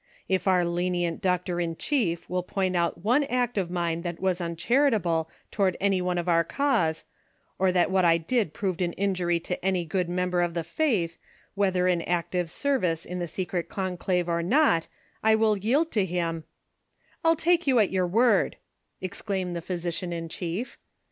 [0.27, 4.41] If our lenient doctor in chief wili point out one act of mine that was
[4.41, 7.05] uncharitable toward any one of our cause,
[7.59, 11.19] or that what I did proved an injury to any good member of the faith,
[11.53, 14.87] whether in active service in the secret conclave or not,
[15.21, 16.45] I will yield to him
[17.23, 18.55] "—"I'll take you at j'our word,"
[19.01, 20.79] exclaimed the physician in chief.